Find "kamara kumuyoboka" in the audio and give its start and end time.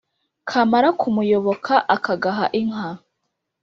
0.49-1.73